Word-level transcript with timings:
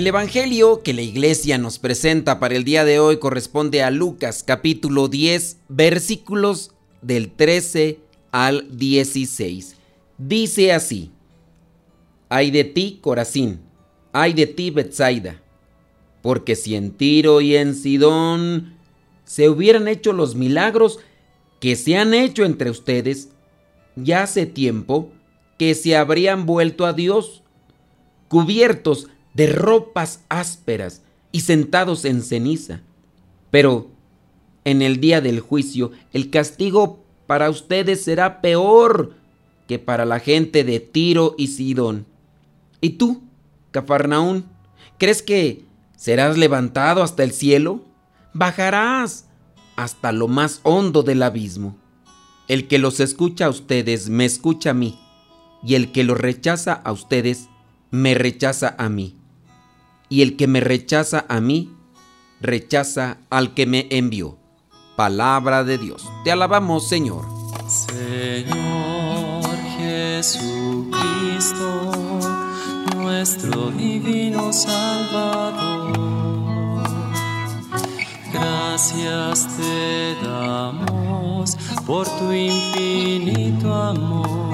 El 0.00 0.06
Evangelio 0.06 0.82
que 0.82 0.94
la 0.94 1.02
iglesia 1.02 1.58
nos 1.58 1.78
presenta 1.78 2.40
para 2.40 2.56
el 2.56 2.64
día 2.64 2.86
de 2.86 2.98
hoy 2.98 3.18
corresponde 3.18 3.82
a 3.82 3.90
Lucas 3.90 4.42
capítulo 4.42 5.08
10 5.08 5.58
versículos 5.68 6.70
del 7.02 7.30
13 7.30 8.00
al 8.32 8.78
16. 8.78 9.76
Dice 10.16 10.72
así, 10.72 11.10
Ay 12.30 12.50
de 12.50 12.64
ti, 12.64 12.98
Corazín, 13.02 13.60
ay 14.10 14.32
de 14.32 14.46
ti, 14.46 14.70
Betsaida, 14.70 15.42
porque 16.22 16.56
si 16.56 16.76
en 16.76 16.92
Tiro 16.92 17.42
y 17.42 17.56
en 17.56 17.74
Sidón 17.74 18.76
se 19.26 19.50
hubieran 19.50 19.86
hecho 19.86 20.14
los 20.14 20.34
milagros 20.34 21.00
que 21.60 21.76
se 21.76 21.98
han 21.98 22.14
hecho 22.14 22.46
entre 22.46 22.70
ustedes, 22.70 23.28
ya 23.96 24.22
hace 24.22 24.46
tiempo 24.46 25.10
que 25.58 25.74
se 25.74 25.94
habrían 25.94 26.46
vuelto 26.46 26.86
a 26.86 26.94
Dios, 26.94 27.42
cubiertos 28.28 29.08
de 29.34 29.46
ropas 29.46 30.24
ásperas 30.28 31.02
y 31.32 31.40
sentados 31.40 32.04
en 32.04 32.22
ceniza. 32.22 32.80
Pero 33.50 33.88
en 34.64 34.82
el 34.82 35.00
día 35.00 35.20
del 35.20 35.40
juicio 35.40 35.92
el 36.12 36.30
castigo 36.30 37.04
para 37.26 37.50
ustedes 37.50 38.04
será 38.04 38.40
peor 38.40 39.14
que 39.68 39.78
para 39.78 40.04
la 40.04 40.18
gente 40.18 40.64
de 40.64 40.80
Tiro 40.80 41.34
y 41.38 41.48
Sidón. 41.48 42.06
¿Y 42.80 42.90
tú, 42.90 43.22
Cafarnaún, 43.70 44.46
crees 44.98 45.22
que 45.22 45.64
serás 45.96 46.36
levantado 46.36 47.02
hasta 47.02 47.22
el 47.22 47.30
cielo? 47.30 47.84
Bajarás 48.32 49.26
hasta 49.76 50.12
lo 50.12 50.28
más 50.28 50.60
hondo 50.64 51.02
del 51.02 51.22
abismo. 51.22 51.76
El 52.48 52.66
que 52.66 52.78
los 52.78 52.98
escucha 52.98 53.46
a 53.46 53.50
ustedes 53.50 54.08
me 54.08 54.24
escucha 54.24 54.70
a 54.70 54.74
mí, 54.74 54.98
y 55.62 55.76
el 55.76 55.92
que 55.92 56.02
los 56.02 56.18
rechaza 56.18 56.72
a 56.72 56.90
ustedes 56.90 57.48
me 57.92 58.14
rechaza 58.14 58.74
a 58.76 58.88
mí 58.88 59.19
y 60.10 60.20
el 60.22 60.36
que 60.36 60.46
me 60.46 60.60
rechaza 60.60 61.24
a 61.28 61.40
mí, 61.40 61.74
rechaza 62.40 63.18
al 63.30 63.54
que 63.54 63.64
me 63.64 63.86
envió. 63.90 64.36
Palabra 64.96 65.64
de 65.64 65.78
Dios. 65.78 66.06
Te 66.24 66.32
alabamos, 66.32 66.86
Señor. 66.88 67.24
Señor 67.68 69.44
Jesucristo, 69.78 70.90
nuestro 72.96 73.70
divino 73.70 74.52
Salvador. 74.52 75.92
Gracias 78.32 79.48
te 79.56 80.16
damos 80.24 81.56
por 81.86 82.08
tu 82.18 82.32
infinito 82.32 83.72
amor. 83.72 84.50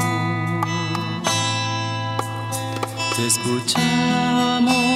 Te 3.17 3.27
escuchamos 3.27 4.96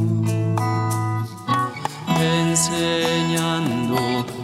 enseñando 2.21 3.97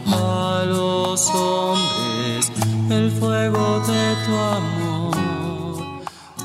a 0.08 0.66
los 0.68 1.30
hombres 1.30 2.52
el 2.90 3.12
fuego 3.12 3.80
de 3.82 4.16
tu 4.26 4.36
amor. 4.36 5.16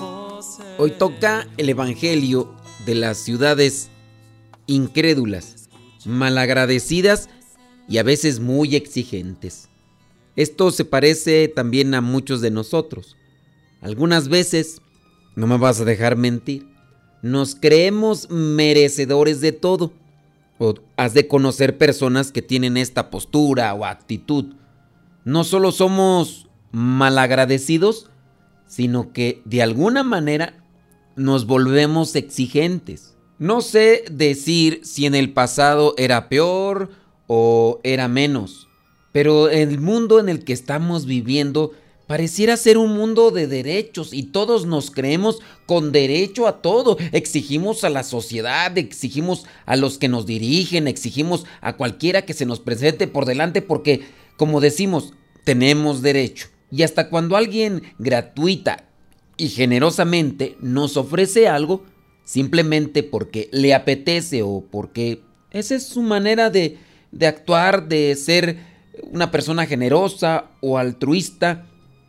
Oh, 0.01 0.41
Hoy 0.79 0.91
toca 0.93 1.47
el 1.57 1.69
Evangelio 1.69 2.55
de 2.87 2.95
las 2.95 3.19
ciudades 3.19 3.91
incrédulas, 4.67 5.69
malagradecidas 6.05 7.29
y 7.89 7.99
a 7.99 8.03
veces 8.03 8.41
muy 8.41 8.77
exigentes. 8.77 9.69
Esto 10.37 10.71
se 10.71 10.85
parece 10.85 11.49
también 11.49 11.95
a 11.95 12.01
muchos 12.01 12.41
de 12.41 12.51
nosotros. 12.51 13.17
Algunas 13.81 14.29
veces, 14.29 14.81
no 15.37 15.47
me 15.47 15.59
vas 15.59 15.81
a 15.81 15.85
dejar 15.85 16.17
mentir, 16.17 16.67
nos 17.23 17.55
creemos 17.55 18.31
merecedores 18.31 19.41
de 19.41 19.53
todo 19.53 19.93
has 20.97 21.15
de 21.15 21.29
conocer 21.29 21.79
personas 21.79 22.33
que 22.33 22.43
tienen 22.43 22.77
esta 22.77 23.11
postura 23.11 23.73
o 23.75 23.85
actitud. 23.85 24.55
No 25.25 25.45
solo 25.45 25.73
somos 25.73 26.49
malagradecidos, 26.73 28.11
sino 28.67 29.13
que 29.13 29.43
de 29.45 29.63
alguna 29.63 30.03
manera 30.03 30.65
nos 31.17 31.47
volvemos 31.47 32.17
exigentes. 32.17 33.17
No 33.39 33.61
sé 33.61 34.05
decir 34.11 34.81
si 34.85 35.07
en 35.07 35.15
el 35.15 35.33
pasado 35.33 35.95
era 35.99 36.29
peor 36.29 36.91
o 37.27 37.81
era 37.83 38.09
menos, 38.09 38.69
pero 39.13 39.49
el 39.49 39.81
mundo 39.81 40.21
en 40.21 40.29
el 40.29 40.45
que 40.45 40.53
estamos 40.53 41.07
viviendo 41.07 41.73
Pareciera 42.07 42.57
ser 42.57 42.79
un 42.79 42.95
mundo 42.95 43.31
de 43.31 43.47
derechos 43.47 44.13
y 44.13 44.25
todos 44.25 44.67
nos 44.67 44.91
creemos 44.91 45.41
con 45.67 45.93
derecho 45.93 46.47
a 46.47 46.61
todo. 46.61 46.99
Exigimos 47.13 47.85
a 47.85 47.91
la 47.91 48.03
sociedad, 48.03 48.77
exigimos 48.77 49.47
a 49.67 49.77
los 49.77 49.99
que 49.99 50.09
nos 50.09 50.27
dirigen, 50.27 50.89
exigimos 50.89 51.45
a 51.61 51.77
cualquiera 51.77 52.23
que 52.23 52.35
se 52.35 52.45
nos 52.45 52.61
presente 52.61 53.07
por 53.07 53.25
delante 53.25 53.63
porque, 53.63 54.03
como 54.37 54.61
decimos, 54.61 55.13
tenemos 55.45 56.03
derecho. 56.03 56.49
Y 56.71 56.83
hasta 56.83 57.09
cuando 57.09 57.37
alguien 57.37 57.83
gratuita 57.99 58.85
y 59.37 59.49
generosamente 59.49 60.57
nos 60.61 60.97
ofrece 60.97 61.49
algo, 61.49 61.85
simplemente 62.25 63.03
porque 63.03 63.49
le 63.53 63.75
apetece 63.75 64.43
o 64.43 64.65
porque 64.71 65.23
esa 65.51 65.75
es 65.75 65.87
su 65.87 66.03
manera 66.03 66.51
de, 66.51 66.79
de 67.11 67.27
actuar, 67.27 67.89
de 67.89 68.15
ser 68.17 68.59
una 69.11 69.31
persona 69.31 69.67
generosa 69.67 70.47
o 70.61 70.79
altruista, 70.79 71.67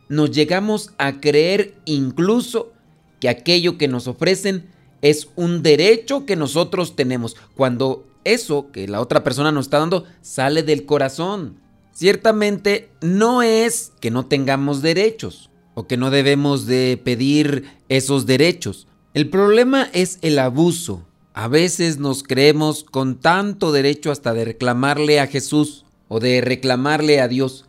nos 0.08 0.30
llegamos 0.30 0.90
a 0.98 1.20
creer 1.20 1.74
incluso 1.84 2.72
que 3.20 3.28
aquello 3.28 3.78
que 3.78 3.88
nos 3.88 4.06
ofrecen 4.06 4.66
es 5.02 5.28
un 5.36 5.62
derecho 5.62 6.26
que 6.26 6.36
nosotros 6.36 6.96
tenemos, 6.96 7.36
cuando 7.56 8.06
eso 8.24 8.70
que 8.72 8.88
la 8.88 9.00
otra 9.00 9.22
persona 9.22 9.52
nos 9.52 9.66
está 9.66 9.78
dando 9.78 10.04
sale 10.22 10.62
del 10.62 10.86
corazón. 10.86 11.60
Ciertamente 11.92 12.90
no 13.02 13.42
es 13.42 13.92
que 14.00 14.10
no 14.10 14.26
tengamos 14.26 14.82
derechos 14.82 15.50
o 15.74 15.86
que 15.86 15.96
no 15.96 16.10
debemos 16.10 16.66
de 16.66 17.00
pedir 17.02 17.64
esos 17.88 18.26
derechos. 18.26 18.88
El 19.12 19.28
problema 19.30 19.88
es 19.92 20.18
el 20.22 20.38
abuso. 20.38 21.06
A 21.34 21.48
veces 21.48 21.98
nos 21.98 22.22
creemos 22.22 22.84
con 22.84 23.20
tanto 23.20 23.72
derecho 23.72 24.10
hasta 24.10 24.34
de 24.34 24.44
reclamarle 24.44 25.20
a 25.20 25.26
Jesús 25.26 25.84
o 26.08 26.18
de 26.18 26.40
reclamarle 26.40 27.20
a 27.20 27.28
Dios. 27.28 27.66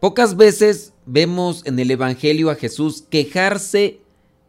Pocas 0.00 0.36
veces 0.36 0.91
vemos 1.06 1.62
en 1.66 1.78
el 1.78 1.90
Evangelio 1.90 2.50
a 2.50 2.54
Jesús 2.54 3.04
quejarse 3.08 4.00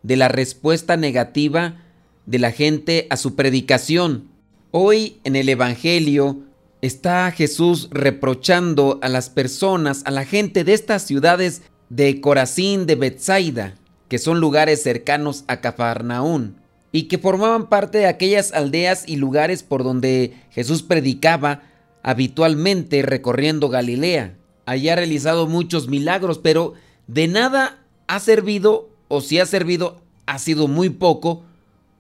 de 0.04 0.18
la 0.18 0.28
respuesta 0.28 0.98
negativa 0.98 1.82
de 2.26 2.40
la 2.40 2.52
gente 2.52 3.08
a 3.10 3.18
su 3.18 3.36
predicación. 3.36 4.30
Hoy 4.72 5.18
en 5.24 5.36
el 5.36 5.50
Evangelio 5.50 6.42
está 6.82 7.32
Jesús 7.32 7.90
reprochando 7.92 9.00
a 9.02 9.10
las 9.10 9.30
personas, 9.30 10.04
a 10.06 10.12
la 10.12 10.26
gente 10.26 10.64
de 10.64 10.74
estas 10.74 11.04
ciudades 11.04 11.62
de 11.90 12.22
Corazín, 12.22 12.86
de 12.86 12.96
Bethsaida, 12.96 13.76
que 14.10 14.18
son 14.18 14.40
lugares 14.40 14.84
cercanos 14.84 15.44
a 15.48 15.62
Cafarnaún 15.62 16.58
y 16.92 17.04
que 17.04 17.18
formaban 17.18 17.70
parte 17.70 18.00
de 18.00 18.08
aquellas 18.08 18.52
aldeas 18.54 19.04
y 19.08 19.16
lugares 19.16 19.64
por 19.64 19.84
donde 19.84 20.34
Jesús 20.52 20.84
predicaba 20.84 21.64
habitualmente 22.04 23.02
recorriendo 23.02 23.70
Galilea 23.70 24.36
haya 24.66 24.96
realizado 24.96 25.48
muchos 25.48 25.88
milagros, 25.88 26.40
pero 26.40 26.74
de 27.08 27.28
nada 27.28 27.80
ha 28.08 28.20
servido, 28.20 28.90
o 29.08 29.22
si 29.22 29.40
ha 29.40 29.46
servido, 29.46 30.02
ha 30.26 30.40
sido 30.40 30.68
muy 30.68 30.90
poco, 30.90 31.44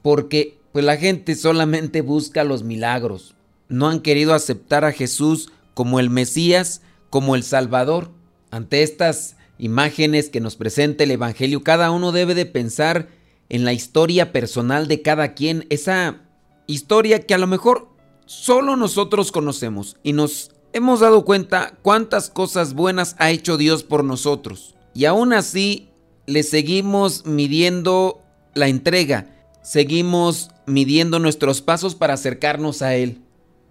porque 0.01 0.57
pues 0.71 0.83
la 0.83 0.97
gente 0.97 1.35
solamente 1.35 2.01
busca 2.01 2.43
los 2.43 2.63
milagros. 2.63 3.35
No 3.69 3.89
han 3.89 4.01
querido 4.01 4.33
aceptar 4.33 4.85
a 4.85 4.91
Jesús 4.91 5.51
como 5.73 5.99
el 5.99 6.09
Mesías, 6.09 6.81
como 7.09 7.35
el 7.35 7.43
Salvador. 7.43 8.11
Ante 8.51 8.83
estas 8.83 9.35
imágenes 9.57 10.29
que 10.29 10.41
nos 10.41 10.55
presenta 10.55 11.03
el 11.03 11.11
Evangelio, 11.11 11.63
cada 11.63 11.91
uno 11.91 12.11
debe 12.11 12.35
de 12.35 12.45
pensar 12.45 13.07
en 13.49 13.65
la 13.65 13.73
historia 13.73 14.31
personal 14.31 14.87
de 14.87 15.01
cada 15.01 15.33
quien, 15.33 15.67
esa 15.69 16.21
historia 16.65 17.19
que 17.25 17.33
a 17.33 17.37
lo 17.37 17.47
mejor 17.47 17.89
solo 18.25 18.75
nosotros 18.75 19.31
conocemos 19.31 19.97
y 20.01 20.13
nos 20.13 20.52
hemos 20.73 20.99
dado 20.99 21.23
cuenta 21.23 21.77
cuántas 21.81 22.29
cosas 22.29 22.73
buenas 22.73 23.15
ha 23.19 23.31
hecho 23.31 23.57
Dios 23.57 23.83
por 23.83 24.03
nosotros. 24.03 24.75
Y 24.93 25.05
aún 25.05 25.31
así 25.31 25.89
le 26.25 26.43
seguimos 26.43 27.25
midiendo 27.25 28.21
la 28.55 28.67
entrega, 28.67 29.27
seguimos 29.61 30.49
midiendo 30.65 31.19
nuestros 31.19 31.61
pasos 31.61 31.95
para 31.95 32.15
acercarnos 32.15 32.81
a 32.81 32.95
Él. 32.95 33.21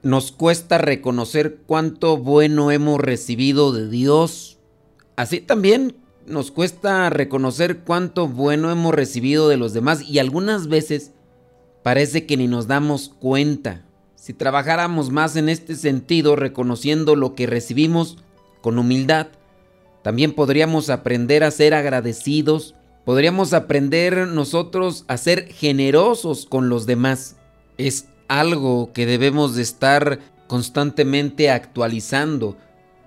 Nos 0.03 0.33
cuesta 0.33 0.79
reconocer 0.79 1.61
cuánto 1.67 2.17
bueno 2.17 2.71
hemos 2.71 3.01
recibido 3.01 3.73
de 3.73 3.89
Dios. 3.89 4.59
Así 5.17 5.41
también 5.41 5.97
nos 6.27 6.51
cuesta 6.51 7.11
reconocer 7.11 7.81
cuánto 7.81 8.29
bueno 8.29 8.71
hemos 8.71 8.95
recibido 8.95 9.49
de 9.49 9.57
los 9.57 9.73
demás 9.73 10.03
y 10.03 10.19
algunas 10.19 10.69
veces 10.69 11.13
parece 11.83 12.27
que 12.27 12.37
ni 12.37 12.49
nos 12.49 12.67
damos 12.67 13.09
cuenta. 13.09 13.85
Si 14.23 14.35
trabajáramos 14.35 15.11
más 15.11 15.35
en 15.35 15.49
este 15.49 15.75
sentido, 15.75 16.37
reconociendo 16.37 17.17
lo 17.17 17.35
que 17.35 17.49
recibimos 17.49 18.19
con 18.61 18.79
humildad, 18.79 19.27
también 20.03 20.33
podríamos 20.33 20.91
aprender 20.91 21.43
a 21.43 21.51
ser 21.51 21.75
agradecidos, 21.75 22.77
podríamos 23.05 23.53
aprender 23.53 24.29
nosotros 24.29 25.05
a 25.09 25.17
ser 25.17 25.49
generosos 25.49 26.47
con 26.47 26.69
los 26.69 26.87
demás. 26.87 27.35
Es 27.79 28.11
algo 28.29 28.93
que 28.93 29.07
debemos 29.07 29.57
de 29.57 29.63
estar 29.63 30.21
constantemente 30.47 31.51
actualizando, 31.51 32.57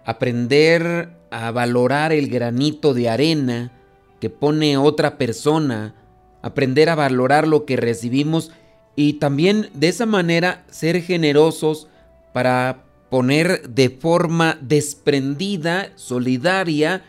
aprender 0.04 1.16
a 1.32 1.50
valorar 1.52 2.12
el 2.12 2.28
granito 2.28 2.94
de 2.94 3.08
arena 3.08 3.72
que 4.20 4.30
pone 4.30 4.76
otra 4.76 5.18
persona, 5.18 5.96
aprender 6.42 6.90
a 6.90 6.96
valorar 6.96 7.48
lo 7.48 7.64
que 7.64 7.78
recibimos 7.78 8.52
y 8.96 9.14
también 9.14 9.70
de 9.74 9.90
esa 9.90 10.06
manera 10.06 10.66
ser 10.70 11.02
generosos 11.02 11.88
para 12.34 12.86
poner 13.10 13.70
de 13.70 13.90
forma 13.90 14.58
desprendida, 14.62 15.92
solidaria, 15.96 17.04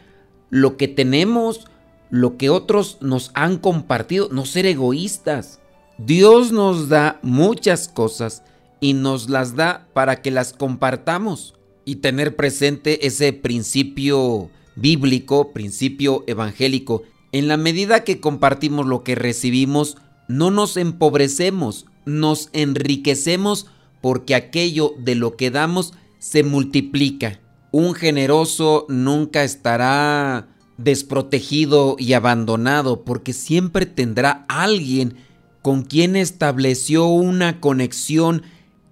lo 0.50 0.76
que 0.76 0.88
tenemos, 0.88 1.66
lo 2.10 2.36
que 2.36 2.50
otros 2.50 2.98
nos 3.00 3.30
han 3.34 3.58
compartido, 3.58 4.28
no 4.30 4.46
ser 4.46 4.66
egoístas. 4.66 5.60
Dios 5.98 6.52
nos 6.52 6.88
da 6.88 7.18
muchas 7.22 7.88
cosas 7.88 8.42
y 8.80 8.92
nos 8.92 9.30
las 9.30 9.56
da 9.56 9.88
para 9.94 10.22
que 10.22 10.30
las 10.30 10.52
compartamos 10.52 11.54
y 11.84 11.96
tener 11.96 12.36
presente 12.36 13.06
ese 13.06 13.32
principio 13.32 14.50
bíblico, 14.74 15.52
principio 15.52 16.24
evangélico. 16.26 17.02
En 17.32 17.48
la 17.48 17.56
medida 17.56 18.04
que 18.04 18.20
compartimos 18.20 18.86
lo 18.86 19.02
que 19.02 19.14
recibimos, 19.14 19.96
no 20.28 20.50
nos 20.50 20.76
empobrecemos, 20.76 21.86
nos 22.04 22.50
enriquecemos 22.52 23.66
porque 24.00 24.34
aquello 24.34 24.94
de 24.98 25.14
lo 25.14 25.36
que 25.36 25.50
damos 25.50 25.92
se 26.18 26.42
multiplica. 26.42 27.40
Un 27.72 27.94
generoso 27.94 28.86
nunca 28.88 29.44
estará 29.44 30.48
desprotegido 30.78 31.96
y 31.98 32.12
abandonado 32.12 33.04
porque 33.04 33.32
siempre 33.32 33.86
tendrá 33.86 34.44
alguien 34.48 35.16
con 35.62 35.82
quien 35.82 36.16
estableció 36.16 37.06
una 37.06 37.60
conexión 37.60 38.42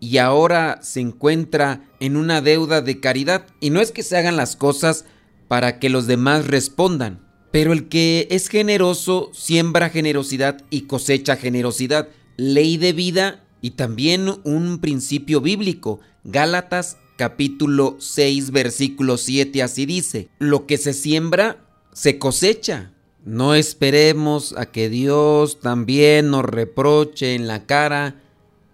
y 0.00 0.18
ahora 0.18 0.80
se 0.82 1.00
encuentra 1.00 1.82
en 2.00 2.16
una 2.16 2.40
deuda 2.40 2.82
de 2.82 3.00
caridad. 3.00 3.46
Y 3.60 3.70
no 3.70 3.80
es 3.80 3.92
que 3.92 4.02
se 4.02 4.16
hagan 4.16 4.36
las 4.36 4.56
cosas 4.56 5.04
para 5.48 5.78
que 5.78 5.88
los 5.88 6.06
demás 6.06 6.46
respondan, 6.46 7.20
pero 7.54 7.72
el 7.72 7.86
que 7.86 8.26
es 8.32 8.48
generoso 8.48 9.30
siembra 9.32 9.88
generosidad 9.88 10.64
y 10.70 10.86
cosecha 10.88 11.36
generosidad. 11.36 12.08
Ley 12.36 12.78
de 12.78 12.92
vida 12.92 13.44
y 13.62 13.70
también 13.70 14.28
un 14.42 14.80
principio 14.80 15.40
bíblico. 15.40 16.00
Gálatas 16.24 16.96
capítulo 17.16 17.94
6 18.00 18.50
versículo 18.50 19.18
7 19.18 19.62
así 19.62 19.86
dice, 19.86 20.30
lo 20.40 20.66
que 20.66 20.78
se 20.78 20.92
siembra 20.92 21.64
se 21.92 22.18
cosecha. 22.18 22.90
No 23.24 23.54
esperemos 23.54 24.56
a 24.58 24.66
que 24.66 24.88
Dios 24.88 25.60
también 25.60 26.30
nos 26.32 26.44
reproche 26.44 27.36
en 27.36 27.46
la 27.46 27.66
cara 27.66 28.16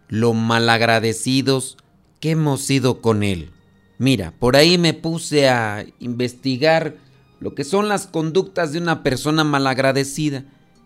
lo 0.09 0.33
malagradecidos 0.33 1.77
que 2.19 2.31
hemos 2.31 2.63
sido 2.63 3.03
con 3.03 3.25
Él. 3.25 3.51
Mira, 3.99 4.33
por 4.39 4.57
ahí 4.57 4.79
me 4.79 4.95
puse 4.95 5.51
a 5.51 5.85
investigar 5.99 6.97
lo 7.41 7.55
que 7.55 7.65
son 7.65 7.89
las 7.89 8.07
conductas 8.07 8.73
de 8.73 8.79
una 8.79 9.03
persona 9.03 9.45
malagradecida. 9.45 10.45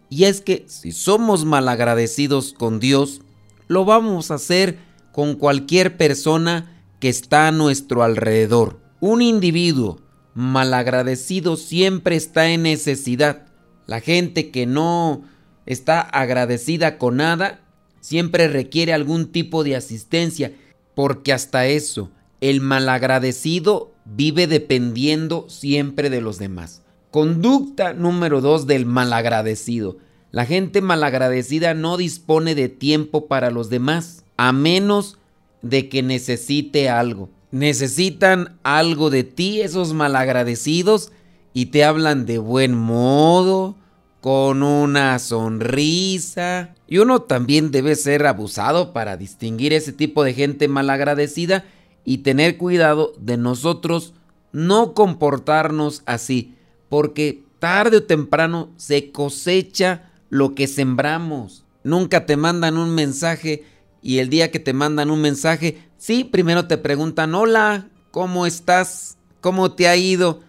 Y 0.08 0.24
es 0.24 0.40
que 0.40 0.64
si 0.68 0.92
somos 0.92 1.44
malagradecidos 1.44 2.52
con 2.52 2.78
Dios, 2.80 3.20
lo 3.66 3.84
vamos 3.84 4.30
a 4.30 4.34
hacer 4.34 4.78
con 5.12 5.34
cualquier 5.34 5.96
persona 5.96 6.82
que 7.00 7.08
está 7.08 7.48
a 7.48 7.52
nuestro 7.52 8.02
alrededor. 8.02 8.80
Un 9.00 9.20
individuo 9.20 10.00
malagradecido 10.34 11.56
siempre 11.56 12.16
está 12.16 12.48
en 12.48 12.62
necesidad. 12.62 13.46
La 13.86 14.00
gente 14.00 14.50
que 14.50 14.66
no 14.66 15.22
está 15.66 16.00
agradecida 16.00 16.98
con 16.98 17.16
nada 17.16 17.60
siempre 18.00 18.48
requiere 18.48 18.92
algún 18.92 19.32
tipo 19.32 19.64
de 19.64 19.76
asistencia, 19.76 20.52
porque 20.94 21.32
hasta 21.32 21.66
eso, 21.66 22.10
el 22.40 22.60
malagradecido 22.60 23.93
vive 24.04 24.46
dependiendo 24.46 25.46
siempre 25.48 26.10
de 26.10 26.20
los 26.20 26.38
demás. 26.38 26.82
Conducta 27.10 27.92
número 27.92 28.40
dos 28.40 28.66
del 28.66 28.86
malagradecido. 28.86 29.98
La 30.30 30.46
gente 30.46 30.80
malagradecida 30.80 31.74
no 31.74 31.96
dispone 31.96 32.54
de 32.54 32.68
tiempo 32.68 33.26
para 33.26 33.50
los 33.50 33.70
demás, 33.70 34.24
a 34.36 34.52
menos 34.52 35.18
de 35.62 35.88
que 35.88 36.02
necesite 36.02 36.88
algo. 36.88 37.30
Necesitan 37.52 38.58
algo 38.64 39.10
de 39.10 39.22
ti 39.22 39.60
esos 39.60 39.94
malagradecidos 39.94 41.12
y 41.52 41.66
te 41.66 41.84
hablan 41.84 42.26
de 42.26 42.38
buen 42.38 42.74
modo, 42.74 43.76
con 44.20 44.62
una 44.62 45.18
sonrisa. 45.18 46.74
Y 46.88 46.98
uno 46.98 47.22
también 47.22 47.70
debe 47.70 47.94
ser 47.94 48.26
abusado 48.26 48.92
para 48.92 49.16
distinguir 49.16 49.72
ese 49.72 49.92
tipo 49.92 50.24
de 50.24 50.34
gente 50.34 50.66
malagradecida 50.66 51.64
y 52.04 52.18
tener 52.18 52.56
cuidado 52.56 53.12
de 53.18 53.36
nosotros 53.36 54.14
no 54.52 54.94
comportarnos 54.94 56.02
así, 56.06 56.54
porque 56.88 57.42
tarde 57.58 57.98
o 57.98 58.02
temprano 58.04 58.70
se 58.76 59.10
cosecha 59.10 60.10
lo 60.28 60.54
que 60.54 60.66
sembramos. 60.66 61.64
Nunca 61.82 62.24
te 62.26 62.36
mandan 62.36 62.78
un 62.78 62.94
mensaje 62.94 63.64
y 64.00 64.18
el 64.18 64.28
día 64.28 64.50
que 64.50 64.60
te 64.60 64.72
mandan 64.72 65.10
un 65.10 65.20
mensaje, 65.20 65.78
sí, 65.96 66.24
primero 66.24 66.66
te 66.66 66.78
preguntan, 66.78 67.34
hola, 67.34 67.88
¿cómo 68.10 68.46
estás? 68.46 69.16
¿Cómo 69.40 69.72
te 69.72 69.88
ha 69.88 69.96
ido? 69.96 70.40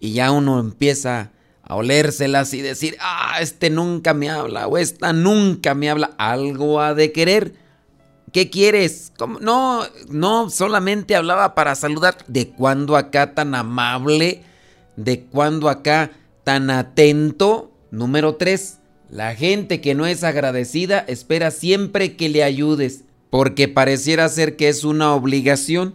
Y 0.00 0.12
ya 0.12 0.30
uno 0.30 0.60
empieza 0.60 1.32
a 1.62 1.76
olérselas 1.76 2.54
y 2.54 2.62
decir, 2.62 2.96
ah, 3.00 3.38
este 3.40 3.70
nunca 3.70 4.14
me 4.14 4.30
habla 4.30 4.66
o 4.68 4.78
esta 4.78 5.12
nunca 5.12 5.74
me 5.74 5.90
habla. 5.90 6.12
Algo 6.18 6.80
ha 6.80 6.94
de 6.94 7.12
querer. 7.12 7.54
¿Qué 8.34 8.50
quieres? 8.50 9.12
No, 9.40 9.84
no, 10.08 10.50
solamente 10.50 11.14
hablaba 11.14 11.54
para 11.54 11.76
saludar. 11.76 12.16
¿De 12.26 12.48
cuándo 12.48 12.96
acá 12.96 13.32
tan 13.32 13.54
amable? 13.54 14.42
¿De 14.96 15.20
cuándo 15.20 15.68
acá 15.68 16.10
tan 16.42 16.68
atento? 16.68 17.70
Número 17.92 18.34
3. 18.34 18.78
La 19.08 19.36
gente 19.36 19.80
que 19.80 19.94
no 19.94 20.04
es 20.04 20.24
agradecida 20.24 20.98
espera 21.06 21.52
siempre 21.52 22.16
que 22.16 22.28
le 22.28 22.42
ayudes, 22.42 23.04
porque 23.30 23.68
pareciera 23.68 24.28
ser 24.28 24.56
que 24.56 24.68
es 24.68 24.82
una 24.82 25.14
obligación. 25.14 25.94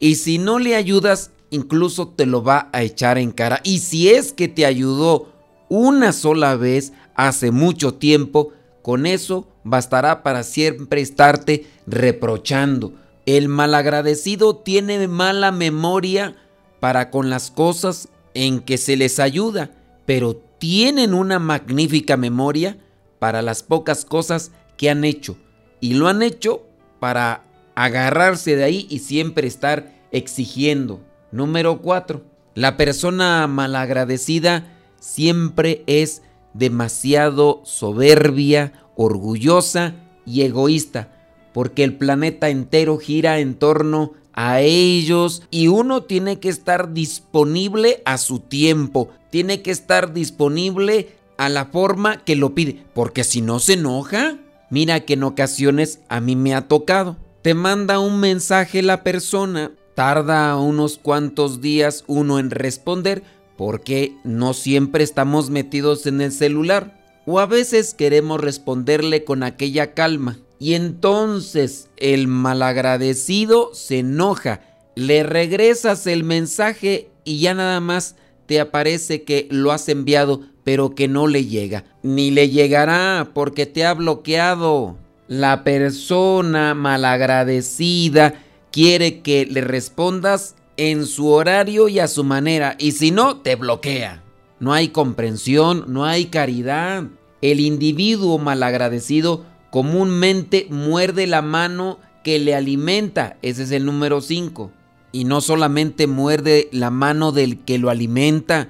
Y 0.00 0.16
si 0.16 0.38
no 0.38 0.58
le 0.58 0.74
ayudas, 0.74 1.30
incluso 1.50 2.08
te 2.08 2.26
lo 2.26 2.42
va 2.42 2.70
a 2.72 2.82
echar 2.82 3.18
en 3.18 3.30
cara. 3.30 3.60
Y 3.62 3.78
si 3.78 4.10
es 4.10 4.32
que 4.32 4.48
te 4.48 4.66
ayudó 4.66 5.32
una 5.68 6.12
sola 6.12 6.56
vez 6.56 6.92
hace 7.14 7.52
mucho 7.52 7.94
tiempo, 7.94 8.52
con 8.82 9.06
eso 9.06 9.46
bastará 9.70 10.22
para 10.22 10.42
siempre 10.42 11.00
estarte 11.00 11.66
reprochando. 11.86 12.92
El 13.26 13.48
malagradecido 13.48 14.56
tiene 14.56 15.06
mala 15.08 15.52
memoria 15.52 16.36
para 16.80 17.10
con 17.10 17.30
las 17.30 17.50
cosas 17.50 18.08
en 18.34 18.60
que 18.60 18.78
se 18.78 18.96
les 18.96 19.18
ayuda, 19.18 19.70
pero 20.06 20.36
tienen 20.58 21.14
una 21.14 21.38
magnífica 21.38 22.16
memoria 22.16 22.78
para 23.18 23.42
las 23.42 23.62
pocas 23.62 24.04
cosas 24.04 24.52
que 24.76 24.90
han 24.90 25.04
hecho. 25.04 25.36
Y 25.80 25.94
lo 25.94 26.08
han 26.08 26.22
hecho 26.22 26.64
para 27.00 27.44
agarrarse 27.74 28.56
de 28.56 28.64
ahí 28.64 28.86
y 28.90 29.00
siempre 29.00 29.46
estar 29.46 29.92
exigiendo. 30.10 31.00
Número 31.30 31.80
4. 31.82 32.22
La 32.54 32.76
persona 32.76 33.46
malagradecida 33.46 34.72
siempre 34.98 35.84
es 35.86 36.22
demasiado 36.54 37.60
soberbia, 37.64 38.72
orgullosa 38.96 39.94
y 40.26 40.42
egoísta, 40.42 41.12
porque 41.52 41.84
el 41.84 41.96
planeta 41.96 42.48
entero 42.48 42.98
gira 42.98 43.38
en 43.38 43.54
torno 43.54 44.12
a 44.32 44.60
ellos 44.60 45.42
y 45.50 45.66
uno 45.66 46.04
tiene 46.04 46.38
que 46.38 46.48
estar 46.48 46.92
disponible 46.92 48.02
a 48.04 48.18
su 48.18 48.38
tiempo, 48.38 49.08
tiene 49.30 49.62
que 49.62 49.70
estar 49.70 50.12
disponible 50.12 51.16
a 51.38 51.48
la 51.48 51.66
forma 51.66 52.24
que 52.24 52.36
lo 52.36 52.54
pide, 52.54 52.84
porque 52.94 53.24
si 53.24 53.40
no 53.40 53.58
se 53.58 53.74
enoja, 53.74 54.38
mira 54.70 55.00
que 55.00 55.14
en 55.14 55.24
ocasiones 55.24 56.00
a 56.08 56.20
mí 56.20 56.36
me 56.36 56.54
ha 56.54 56.68
tocado. 56.68 57.16
Te 57.42 57.54
manda 57.54 57.98
un 58.00 58.20
mensaje 58.20 58.82
la 58.82 59.02
persona, 59.02 59.72
tarda 59.94 60.56
unos 60.56 60.98
cuantos 60.98 61.60
días 61.60 62.04
uno 62.06 62.38
en 62.38 62.50
responder, 62.50 63.22
porque 63.58 64.14
no 64.22 64.54
siempre 64.54 65.02
estamos 65.02 65.50
metidos 65.50 66.06
en 66.06 66.20
el 66.20 66.30
celular. 66.30 66.96
O 67.26 67.40
a 67.40 67.46
veces 67.46 67.92
queremos 67.92 68.40
responderle 68.40 69.24
con 69.24 69.42
aquella 69.42 69.94
calma. 69.94 70.38
Y 70.60 70.74
entonces 70.74 71.90
el 71.96 72.28
malagradecido 72.28 73.74
se 73.74 73.98
enoja, 73.98 74.60
le 74.94 75.24
regresas 75.24 76.06
el 76.06 76.22
mensaje 76.22 77.10
y 77.24 77.40
ya 77.40 77.52
nada 77.52 77.80
más 77.80 78.14
te 78.46 78.60
aparece 78.60 79.24
que 79.24 79.48
lo 79.50 79.72
has 79.72 79.88
enviado, 79.88 80.42
pero 80.62 80.94
que 80.94 81.08
no 81.08 81.26
le 81.26 81.44
llega. 81.44 81.84
Ni 82.04 82.30
le 82.30 82.50
llegará 82.50 83.32
porque 83.34 83.66
te 83.66 83.84
ha 83.84 83.92
bloqueado. 83.92 84.96
La 85.26 85.64
persona 85.64 86.74
malagradecida 86.74 88.34
quiere 88.70 89.20
que 89.20 89.46
le 89.46 89.62
respondas 89.62 90.54
en 90.78 91.06
su 91.06 91.26
horario 91.28 91.88
y 91.88 91.98
a 91.98 92.08
su 92.08 92.24
manera, 92.24 92.76
y 92.78 92.92
si 92.92 93.10
no, 93.10 93.38
te 93.38 93.56
bloquea. 93.56 94.22
No 94.60 94.72
hay 94.72 94.88
comprensión, 94.88 95.84
no 95.88 96.04
hay 96.06 96.26
caridad. 96.26 97.04
El 97.42 97.60
individuo 97.60 98.38
malagradecido 98.38 99.44
comúnmente 99.70 100.66
muerde 100.70 101.26
la 101.26 101.42
mano 101.42 101.98
que 102.24 102.38
le 102.38 102.54
alimenta, 102.54 103.36
ese 103.42 103.64
es 103.64 103.72
el 103.72 103.84
número 103.84 104.20
5. 104.20 104.70
Y 105.10 105.24
no 105.24 105.40
solamente 105.40 106.06
muerde 106.06 106.68
la 106.72 106.90
mano 106.90 107.32
del 107.32 107.64
que 107.64 107.78
lo 107.78 107.90
alimenta, 107.90 108.68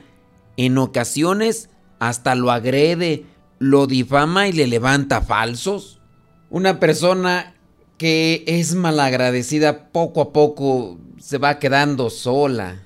en 0.56 0.78
ocasiones 0.78 1.68
hasta 1.98 2.34
lo 2.34 2.50
agrede, 2.50 3.26
lo 3.58 3.86
difama 3.86 4.48
y 4.48 4.52
le 4.52 4.66
levanta 4.66 5.20
falsos. 5.20 6.00
Una 6.48 6.80
persona 6.80 7.54
que 7.98 8.44
es 8.46 8.74
malagradecida 8.74 9.90
poco 9.90 10.20
a 10.20 10.32
poco 10.32 10.98
se 11.18 11.38
va 11.38 11.58
quedando 11.58 12.10
sola. 12.10 12.82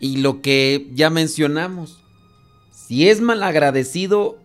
Y 0.00 0.18
lo 0.18 0.42
que 0.42 0.90
ya 0.94 1.10
mencionamos, 1.10 1.98
si 2.70 3.08
es 3.08 3.20
malagradecido, 3.20 4.38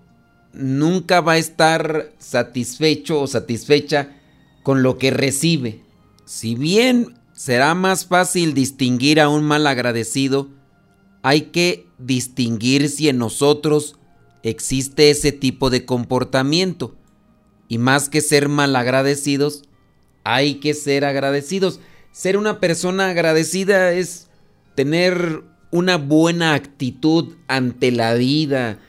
nunca 0.54 1.22
va 1.22 1.34
a 1.34 1.38
estar 1.38 2.12
satisfecho 2.20 3.22
o 3.22 3.28
satisfecha 3.28 4.16
con 4.62 4.84
lo 4.84 4.98
que 4.98 5.12
recibe. 5.12 5.82
Si 6.26 6.56
bien 6.56 7.16
será 7.34 7.74
más 7.74 8.06
fácil 8.06 8.54
distinguir 8.54 9.20
a 9.20 9.30
un 9.30 9.44
malagradecido, 9.44 10.50
hay 11.24 11.42
que 11.42 11.88
distinguir 11.98 12.90
si 12.90 13.10
en 13.10 13.18
nosotros 13.18 13.96
existe 14.44 15.10
ese 15.10 15.32
tipo 15.32 15.70
de 15.70 15.86
comportamiento. 15.86 16.96
Y 17.68 17.78
más 17.80 18.10
que 18.10 18.22
ser 18.22 18.50
malagradecidos, 18.50 19.64
hay 20.24 20.56
que 20.56 20.74
ser 20.74 21.06
agradecidos. 21.06 21.80
Ser 22.12 22.38
una 22.38 22.60
persona 22.60 23.10
agradecida 23.10 23.94
es 23.94 24.28
tener 24.76 25.42
una 25.72 25.98
buena 25.98 26.54
actitud 26.54 27.36
ante 27.48 27.92
la 27.92 28.14
vida, 28.14 28.80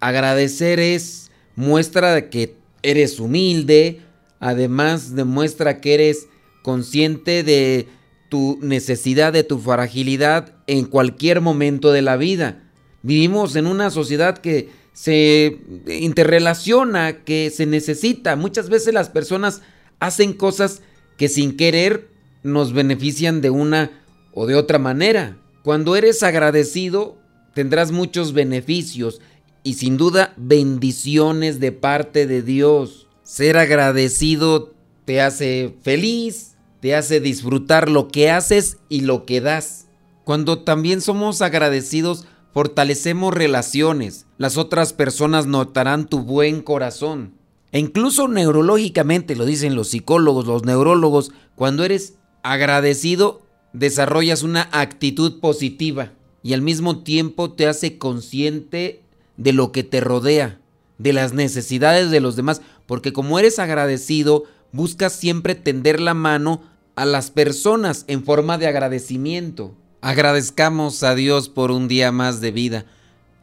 Agradecer 0.00 0.78
es 0.78 1.30
muestra 1.56 2.14
de 2.14 2.28
que 2.28 2.56
eres 2.82 3.18
humilde, 3.18 4.00
además 4.38 5.16
demuestra 5.16 5.80
que 5.80 5.94
eres 5.94 6.28
consciente 6.62 7.42
de 7.42 7.88
tu 8.28 8.58
necesidad, 8.62 9.32
de 9.32 9.42
tu 9.42 9.58
fragilidad 9.58 10.54
en 10.66 10.84
cualquier 10.84 11.40
momento 11.40 11.90
de 11.90 12.02
la 12.02 12.16
vida. 12.16 12.62
Vivimos 13.02 13.56
en 13.56 13.66
una 13.66 13.90
sociedad 13.90 14.38
que 14.38 14.68
se 14.92 15.58
interrelaciona, 15.88 17.24
que 17.24 17.50
se 17.50 17.66
necesita. 17.66 18.36
Muchas 18.36 18.68
veces 18.68 18.94
las 18.94 19.08
personas 19.08 19.62
hacen 20.00 20.32
cosas 20.32 20.82
que 21.16 21.28
sin 21.28 21.56
querer 21.56 22.08
nos 22.42 22.72
benefician 22.72 23.40
de 23.40 23.50
una 23.50 24.02
o 24.32 24.46
de 24.46 24.54
otra 24.54 24.78
manera. 24.78 25.36
Cuando 25.62 25.96
eres 25.96 26.22
agradecido, 26.22 27.18
tendrás 27.54 27.90
muchos 27.90 28.32
beneficios 28.32 29.20
y 29.62 29.74
sin 29.74 29.96
duda 29.96 30.32
bendiciones 30.36 31.60
de 31.60 31.72
parte 31.72 32.26
de 32.26 32.42
Dios. 32.42 33.08
Ser 33.22 33.58
agradecido 33.58 34.74
te 35.04 35.20
hace 35.20 35.74
feliz, 35.82 36.56
te 36.80 36.94
hace 36.94 37.20
disfrutar 37.20 37.90
lo 37.90 38.08
que 38.08 38.30
haces 38.30 38.78
y 38.88 39.00
lo 39.00 39.26
que 39.26 39.40
das. 39.40 39.88
Cuando 40.24 40.60
también 40.60 41.00
somos 41.00 41.42
agradecidos, 41.42 42.26
fortalecemos 42.52 43.34
relaciones. 43.34 44.26
Las 44.36 44.56
otras 44.56 44.92
personas 44.92 45.46
notarán 45.46 46.06
tu 46.06 46.20
buen 46.20 46.62
corazón. 46.62 47.37
E 47.72 47.78
incluso 47.78 48.28
neurológicamente, 48.28 49.36
lo 49.36 49.44
dicen 49.44 49.74
los 49.74 49.88
psicólogos, 49.88 50.46
los 50.46 50.64
neurólogos, 50.64 51.32
cuando 51.54 51.84
eres 51.84 52.14
agradecido, 52.42 53.42
desarrollas 53.72 54.42
una 54.42 54.68
actitud 54.72 55.40
positiva 55.40 56.12
y 56.42 56.54
al 56.54 56.62
mismo 56.62 57.02
tiempo 57.02 57.52
te 57.52 57.66
hace 57.66 57.98
consciente 57.98 59.02
de 59.36 59.52
lo 59.52 59.72
que 59.72 59.84
te 59.84 60.00
rodea, 60.00 60.60
de 60.98 61.12
las 61.12 61.32
necesidades 61.32 62.10
de 62.10 62.20
los 62.20 62.36
demás, 62.36 62.62
porque 62.86 63.12
como 63.12 63.38
eres 63.38 63.58
agradecido, 63.58 64.44
buscas 64.72 65.12
siempre 65.12 65.54
tender 65.54 66.00
la 66.00 66.14
mano 66.14 66.62
a 66.96 67.04
las 67.04 67.30
personas 67.30 68.04
en 68.08 68.24
forma 68.24 68.58
de 68.58 68.66
agradecimiento. 68.66 69.74
Agradezcamos 70.00 71.02
a 71.02 71.14
Dios 71.14 71.48
por 71.48 71.70
un 71.70 71.86
día 71.86 72.12
más 72.12 72.40
de 72.40 72.50
vida. 72.50 72.86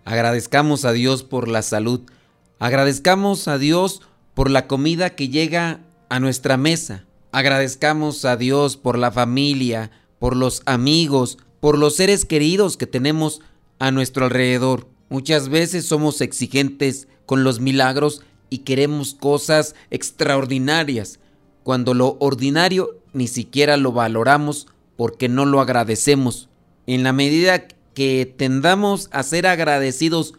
Agradezcamos 0.03 0.85
a 0.85 0.91
Dios 0.91 1.23
por 1.23 1.47
la 1.47 1.61
salud. 1.61 2.01
Agradezcamos 2.59 3.47
a 3.47 3.57
Dios 3.57 4.01
por 4.35 4.51
la 4.51 4.67
comida 4.67 5.15
que 5.15 5.29
llega 5.29 5.79
a 6.09 6.19
nuestra 6.19 6.57
mesa. 6.57 7.05
Agradezcamos 7.31 8.23
a 8.25 8.37
Dios 8.37 8.77
por 8.77 8.99
la 8.99 9.11
familia, 9.11 9.89
por 10.19 10.35
los 10.35 10.61
amigos, 10.65 11.39
por 11.59 11.79
los 11.79 11.95
seres 11.95 12.25
queridos 12.25 12.77
que 12.77 12.85
tenemos 12.85 13.41
a 13.79 13.89
nuestro 13.89 14.25
alrededor. 14.25 14.87
Muchas 15.09 15.49
veces 15.49 15.85
somos 15.85 16.21
exigentes 16.21 17.07
con 17.25 17.43
los 17.43 17.59
milagros 17.59 18.21
y 18.49 18.59
queremos 18.59 19.15
cosas 19.15 19.73
extraordinarias, 19.89 21.19
cuando 21.63 21.93
lo 21.93 22.17
ordinario 22.19 22.99
ni 23.13 23.27
siquiera 23.27 23.77
lo 23.77 23.91
valoramos 23.91 24.67
porque 24.97 25.29
no 25.29 25.45
lo 25.45 25.61
agradecemos. 25.61 26.49
En 26.87 27.03
la 27.03 27.13
medida 27.13 27.67
que 27.93 28.31
tendamos 28.37 29.09
a 29.11 29.23
ser 29.23 29.47
agradecidos 29.47 30.33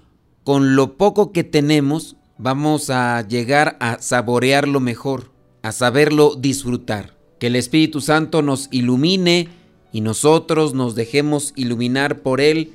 con 0.44 0.76
lo 0.76 0.96
poco 0.96 1.32
que 1.32 1.42
tenemos, 1.42 2.16
vamos 2.38 2.90
a 2.90 3.26
llegar 3.26 3.76
a 3.80 4.00
saborearlo 4.00 4.80
mejor, 4.80 5.30
a 5.62 5.72
saberlo 5.72 6.34
disfrutar. 6.34 7.14
Que 7.38 7.48
el 7.48 7.56
Espíritu 7.56 8.00
Santo 8.00 8.42
nos 8.42 8.68
ilumine 8.70 9.48
y 9.92 10.00
nosotros 10.00 10.74
nos 10.74 10.94
dejemos 10.94 11.52
iluminar 11.56 12.20
por 12.20 12.40
Él 12.40 12.72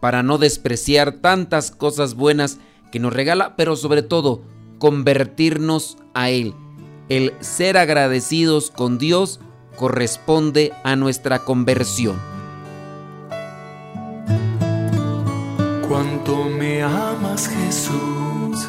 para 0.00 0.22
no 0.22 0.38
despreciar 0.38 1.12
tantas 1.12 1.70
cosas 1.70 2.14
buenas 2.14 2.58
que 2.92 2.98
nos 2.98 3.12
regala, 3.12 3.56
pero 3.56 3.76
sobre 3.76 4.02
todo 4.02 4.42
convertirnos 4.78 5.96
a 6.14 6.30
Él. 6.30 6.54
El 7.08 7.34
ser 7.40 7.76
agradecidos 7.76 8.70
con 8.70 8.98
Dios 8.98 9.40
corresponde 9.76 10.72
a 10.84 10.96
nuestra 10.96 11.44
conversión. 11.44 12.16
Cuánto 15.88 16.44
me 16.44 16.82
amas 16.82 17.48
Jesús, 17.48 18.68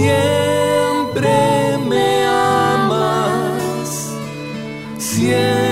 siempre 0.00 1.78
me 1.88 2.24
amas. 2.24 3.90
Siempre 4.98 5.69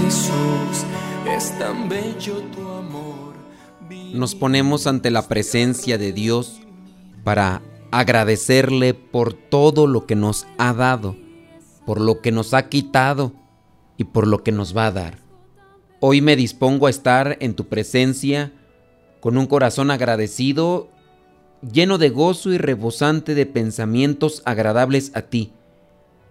Jesús, 0.00 0.84
es 1.28 1.58
tan 1.58 1.88
bello 1.88 2.42
tu 2.54 2.68
amor. 2.68 3.34
Nos 4.12 4.34
ponemos 4.34 4.86
ante 4.86 5.10
la 5.10 5.28
presencia 5.28 5.98
de 5.98 6.12
Dios 6.12 6.60
para 7.24 7.62
agradecerle 7.90 8.94
por 8.94 9.32
todo 9.32 9.86
lo 9.86 10.06
que 10.06 10.16
nos 10.16 10.46
ha 10.58 10.72
dado, 10.72 11.16
por 11.84 12.00
lo 12.00 12.20
que 12.20 12.32
nos 12.32 12.54
ha 12.54 12.68
quitado 12.68 13.32
y 13.96 14.04
por 14.04 14.26
lo 14.26 14.42
que 14.42 14.52
nos 14.52 14.76
va 14.76 14.86
a 14.86 14.92
dar. 14.92 15.18
Hoy 16.00 16.20
me 16.20 16.36
dispongo 16.36 16.86
a 16.86 16.90
estar 16.90 17.36
en 17.40 17.54
tu 17.54 17.66
presencia 17.66 18.52
con 19.20 19.38
un 19.38 19.46
corazón 19.46 19.90
agradecido, 19.90 20.88
lleno 21.72 21.98
de 21.98 22.10
gozo 22.10 22.52
y 22.52 22.58
rebosante 22.58 23.34
de 23.34 23.46
pensamientos 23.46 24.42
agradables 24.44 25.10
a 25.14 25.22
ti, 25.22 25.52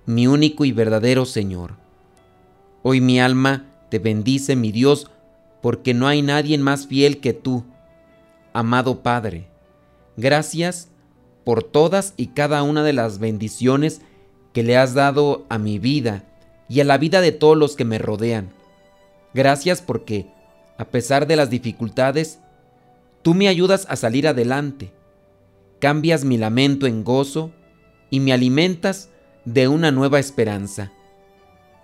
mi 0.05 0.27
único 0.27 0.65
y 0.65 0.71
verdadero 0.71 1.25
Señor. 1.25 1.84
Hoy 2.87 3.01
mi 3.01 3.19
alma 3.19 3.65
te 3.89 3.97
bendice, 3.97 4.55
mi 4.55 4.71
Dios, 4.71 5.09
porque 5.63 5.95
no 5.95 6.07
hay 6.07 6.21
nadie 6.21 6.55
más 6.59 6.85
fiel 6.85 7.19
que 7.19 7.33
tú, 7.33 7.63
amado 8.53 9.01
Padre. 9.01 9.47
Gracias 10.17 10.89
por 11.43 11.63
todas 11.63 12.13
y 12.15 12.27
cada 12.27 12.61
una 12.61 12.83
de 12.83 12.93
las 12.93 13.17
bendiciones 13.17 14.01
que 14.53 14.61
le 14.61 14.77
has 14.77 14.93
dado 14.93 15.47
a 15.49 15.57
mi 15.57 15.79
vida 15.79 16.25
y 16.69 16.79
a 16.79 16.83
la 16.83 16.99
vida 16.99 17.21
de 17.21 17.31
todos 17.31 17.57
los 17.57 17.75
que 17.75 17.85
me 17.85 17.97
rodean. 17.97 18.51
Gracias 19.33 19.81
porque, 19.81 20.27
a 20.77 20.85
pesar 20.85 21.25
de 21.25 21.37
las 21.37 21.49
dificultades, 21.49 22.37
tú 23.23 23.33
me 23.33 23.47
ayudas 23.47 23.87
a 23.89 23.95
salir 23.95 24.27
adelante. 24.27 24.91
Cambias 25.79 26.23
mi 26.23 26.37
lamento 26.37 26.85
en 26.85 27.03
gozo 27.03 27.49
y 28.11 28.19
me 28.19 28.31
alimentas 28.31 29.09
de 29.43 29.67
una 29.67 29.89
nueva 29.89 30.19
esperanza. 30.19 30.91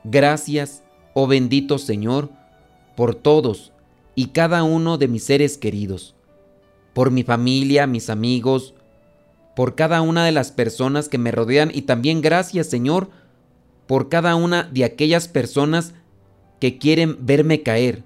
Gracias, 0.04 0.84
oh 1.14 1.28
bendito 1.28 1.78
Señor, 1.78 2.30
por 2.96 3.16
todos 3.16 3.72
y 4.16 4.28
cada 4.28 4.64
uno 4.64 4.98
de 4.98 5.08
mis 5.08 5.24
seres 5.24 5.58
queridos, 5.58 6.16
por 6.94 7.12
mi 7.12 7.24
familia, 7.24 7.88
mis 7.88 8.10
amigos, 8.10 8.74
por 9.56 9.76
cada 9.76 10.02
una 10.02 10.26
de 10.26 10.32
las 10.32 10.52
personas 10.52 11.10
que 11.10 11.18
me 11.18 11.32
rodean 11.32 11.72
y 11.74 11.84
también 11.84 12.22
gracias, 12.22 12.68
Señor, 12.68 13.10
por 13.88 14.10
cada 14.10 14.36
una 14.36 14.64
de 14.64 14.84
aquellas 14.84 15.28
personas 15.28 15.94
que 16.60 16.78
quieren 16.78 17.18
verme 17.26 17.64
caer, 17.64 18.04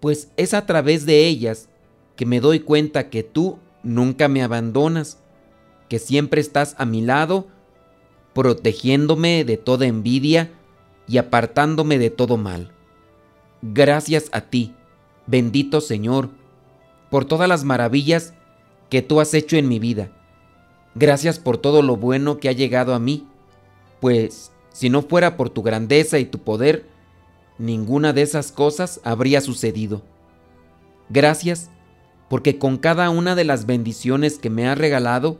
pues 0.00 0.30
es 0.36 0.54
a 0.54 0.66
través 0.66 1.06
de 1.06 1.26
ellas 1.26 1.68
que 2.16 2.26
me 2.26 2.40
doy 2.40 2.60
cuenta 2.60 3.10
que 3.10 3.22
tú 3.22 3.58
nunca 3.82 4.28
me 4.28 4.42
abandonas, 4.42 5.18
que 5.88 5.98
siempre 5.98 6.40
estás 6.40 6.74
a 6.78 6.84
mi 6.84 7.00
lado, 7.00 7.48
protegiéndome 8.34 9.44
de 9.44 9.56
toda 9.56 9.86
envidia 9.86 10.50
y 11.06 11.18
apartándome 11.18 11.98
de 11.98 12.10
todo 12.10 12.36
mal. 12.36 12.72
Gracias 13.62 14.28
a 14.32 14.42
ti, 14.42 14.74
bendito 15.26 15.80
Señor, 15.80 16.30
por 17.10 17.24
todas 17.24 17.48
las 17.48 17.64
maravillas 17.64 18.34
que 18.90 19.02
tú 19.02 19.20
has 19.20 19.34
hecho 19.34 19.56
en 19.56 19.68
mi 19.68 19.78
vida. 19.78 20.10
Gracias 20.94 21.38
por 21.38 21.58
todo 21.58 21.82
lo 21.82 21.96
bueno 21.96 22.38
que 22.38 22.48
ha 22.48 22.52
llegado 22.52 22.94
a 22.94 22.98
mí, 22.98 23.26
pues 24.00 24.52
si 24.72 24.90
no 24.90 25.02
fuera 25.02 25.36
por 25.36 25.50
tu 25.50 25.62
grandeza 25.62 26.18
y 26.18 26.24
tu 26.24 26.38
poder, 26.38 26.86
ninguna 27.58 28.12
de 28.12 28.22
esas 28.22 28.52
cosas 28.52 29.00
habría 29.04 29.40
sucedido. 29.40 30.02
Gracias 31.08 31.70
porque 32.28 32.58
con 32.58 32.78
cada 32.78 33.10
una 33.10 33.34
de 33.34 33.44
las 33.44 33.66
bendiciones 33.66 34.38
que 34.38 34.50
me 34.50 34.68
has 34.68 34.78
regalado, 34.78 35.38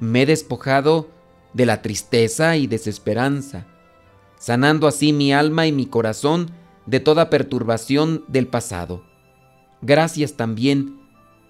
me 0.00 0.22
he 0.22 0.26
despojado 0.26 1.08
de 1.52 1.66
la 1.66 1.82
tristeza 1.82 2.56
y 2.56 2.66
desesperanza, 2.66 3.66
sanando 4.44 4.86
así 4.86 5.14
mi 5.14 5.32
alma 5.32 5.66
y 5.66 5.72
mi 5.72 5.86
corazón 5.86 6.50
de 6.84 7.00
toda 7.00 7.30
perturbación 7.30 8.24
del 8.28 8.46
pasado. 8.46 9.02
Gracias 9.80 10.34
también, 10.34 11.00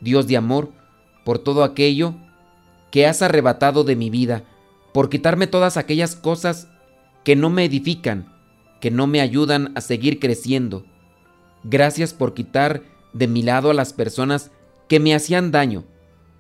Dios 0.01 0.29
de 0.29 0.37
amor, 0.37 0.71
por 1.25 1.41
todo 1.41 1.65
aquello 1.65 2.15
que 2.93 3.09
has 3.09 3.21
arrebatado 3.21 3.83
de 3.83 3.97
mi 3.97 4.11
vida, 4.11 4.45
por 4.93 5.11
quitarme 5.11 5.49
todas 5.49 5.77
aquellas 5.77 6.15
cosas 6.15 6.69
que 7.25 7.35
no 7.35 7.51
me 7.51 7.65
edifican, 7.65 8.33
que 8.81 8.93
no 8.93 9.09
me 9.09 9.21
ayudan 9.21 9.73
a 9.75 9.81
seguir 9.81 10.21
creciendo. 10.21 10.85
Gracias 11.65 12.15
por 12.15 12.33
quitar 12.33 12.85
de 13.13 13.27
mi 13.27 13.43
lado 13.43 13.71
a 13.71 13.75
las 13.75 13.93
personas 13.93 14.53
que 14.87 15.01
me 15.01 15.17
hacían 15.17 15.51
daño, 15.51 15.83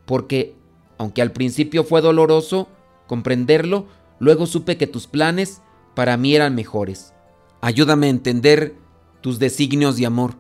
porque, 0.06 0.54
aunque 0.98 1.20
al 1.20 1.32
principio 1.32 1.82
fue 1.82 2.00
doloroso 2.00 2.68
comprenderlo, 3.08 3.88
luego 4.20 4.46
supe 4.46 4.76
que 4.76 4.86
tus 4.86 5.08
planes 5.08 5.60
para 5.94 6.16
mí 6.16 6.35
eran 6.35 6.54
mejores. 6.54 7.14
Ayúdame 7.61 8.07
a 8.07 8.11
entender 8.11 8.76
tus 9.20 9.38
designios 9.38 9.96
de 9.96 10.07
amor. 10.07 10.37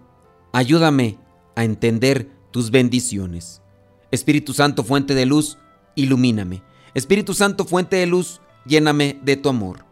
Ayúdame 0.52 1.18
a 1.56 1.64
entender 1.64 2.28
tus 2.50 2.70
bendiciones. 2.70 3.62
Espíritu 4.10 4.52
Santo, 4.52 4.84
fuente 4.84 5.14
de 5.14 5.26
luz, 5.26 5.58
ilumíname. 5.94 6.62
Espíritu 6.94 7.34
Santo, 7.34 7.64
fuente 7.64 7.96
de 7.96 8.06
luz, 8.06 8.40
lléname 8.66 9.18
de 9.22 9.36
tu 9.36 9.48
amor. 9.48 9.84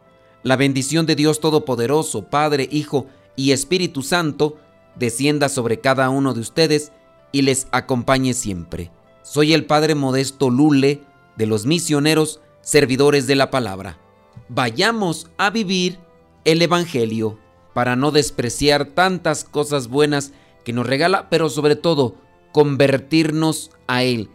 La 0.43 0.57
bendición 0.57 1.07
de 1.07 1.17
Dios 1.17 1.41
Todopoderoso, 1.41 2.29
Padre, 2.29 2.69
Hijo 2.71 3.07
y 3.37 3.53
Espíritu 3.53 4.03
Santo, 4.03 4.59
descienda 4.97 5.49
sobre 5.49 5.81
cada 5.81 6.11
uno 6.11 6.35
de 6.35 6.41
ustedes 6.41 6.93
y 7.33 7.43
les 7.43 7.67
acompañe 7.73 8.35
siempre. 8.35 8.91
Soy 9.23 9.55
el 9.55 9.65
Padre 9.65 9.95
Modesto 9.95 10.51
Lule 10.51 11.03
de 11.37 11.47
los 11.47 11.65
misioneros 11.65 12.41
servidores 12.61 13.27
de 13.27 13.37
la 13.37 13.51
palabra. 13.51 14.02
Vayamos 14.55 15.29
a 15.39 15.49
vivir 15.49 15.99
el 16.45 16.61
Evangelio 16.61 17.39
para 17.73 17.97
no 17.97 18.11
despreciar 18.11 18.85
tantas 18.85 19.45
cosas 19.45 19.89
buenas 19.89 20.33
que 20.65 20.75
nos 20.75 20.87
regala, 20.87 21.31
pero 21.31 21.49
sobre 21.49 21.75
todo 21.75 22.17
convertirnos 22.53 23.71
a 23.87 24.03
Él. 24.03 24.29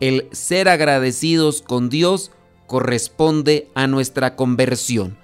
El 0.00 0.28
ser 0.32 0.68
agradecidos 0.68 1.62
con 1.62 1.88
Dios 1.88 2.32
corresponde 2.66 3.70
a 3.74 3.86
nuestra 3.86 4.34
conversión 4.34 5.16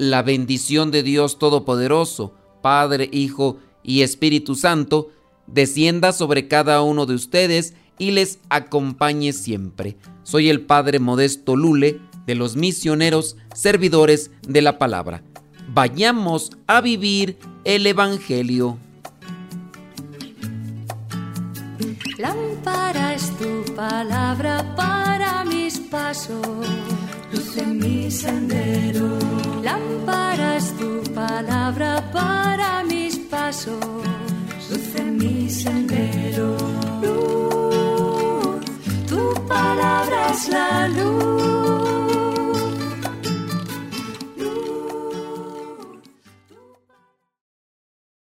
la 0.00 0.22
bendición 0.22 0.90
de 0.90 1.02
Dios 1.02 1.38
Todopoderoso, 1.38 2.32
Padre, 2.62 3.10
Hijo 3.12 3.58
y 3.82 4.00
Espíritu 4.00 4.54
Santo, 4.54 5.10
descienda 5.46 6.12
sobre 6.12 6.48
cada 6.48 6.80
uno 6.80 7.04
de 7.04 7.14
ustedes 7.14 7.74
y 7.98 8.12
les 8.12 8.38
acompañe 8.48 9.34
siempre. 9.34 9.98
Soy 10.22 10.48
el 10.48 10.62
Padre 10.62 11.00
Modesto 11.00 11.54
Lule 11.54 12.00
de 12.30 12.36
los 12.36 12.54
misioneros 12.54 13.36
servidores 13.52 14.30
de 14.46 14.62
la 14.62 14.78
palabra. 14.78 15.24
Vayamos 15.66 16.52
a 16.68 16.80
vivir 16.80 17.36
el 17.64 17.84
Evangelio. 17.88 18.78
Lámpara 22.18 23.14
es 23.14 23.36
tu 23.36 23.74
palabra 23.74 24.76
para 24.76 25.44
mis 25.44 25.80
pasos 25.80 26.46
luz 27.32 27.56
en 27.56 27.78
mi 27.78 28.08
sendero. 28.08 29.18
Lámpara 29.64 30.56
es 30.56 30.72
tu 30.76 31.02
palabra 31.12 32.08
para 32.12 32.84
mis 32.84 33.18
pasos, 33.18 33.74
luz 34.70 34.94
en 34.94 35.16
mi 35.16 35.50
sendero. 35.50 36.56
Luz, 37.02 38.64
tu 39.08 39.34
palabra 39.48 40.28
es 40.30 40.48
la 40.48 40.86
luz 40.86 41.89